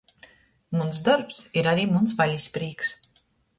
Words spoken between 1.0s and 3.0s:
dorbs ir ari muns valis prīks.